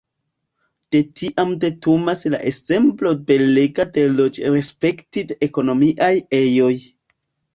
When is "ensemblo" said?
2.51-3.11